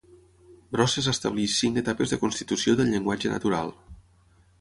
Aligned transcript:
Brosses 0.75 1.09
estableix 1.11 1.57
cinc 1.63 1.77
etapes 1.81 2.13
de 2.13 2.19
constitució 2.23 2.75
del 2.81 2.89
llenguatge 2.95 3.35
natural. 3.35 3.71